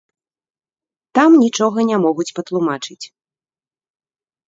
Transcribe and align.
Там 1.19 1.37
нічога 1.43 1.79
не 1.91 1.97
могуць 2.07 2.29
патлумачыць. 2.41 3.01